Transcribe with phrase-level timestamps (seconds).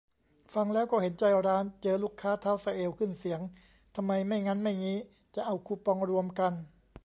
[0.53, 3.41] ฟังแล้วก็เห็นใจร้าน เจอลูกค้าเท้าสะเอว ขึ้นเสียง
[3.95, 4.97] ทำไมไม่งั้นไม่งี้
[5.35, 6.53] จะเอาคูปองรวมกัน